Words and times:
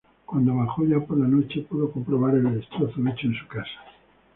Cuando 0.25 0.55
bajó, 0.55 0.83
ya 0.83 0.99
por 0.99 1.19
la 1.19 1.27
noche, 1.27 1.61
pudo 1.69 1.91
comprobar 1.91 2.33
el 2.33 2.55
destrozo 2.59 2.95
hecho 3.07 3.27
en 3.27 3.35
su 3.35 3.47
casa. 3.47 3.69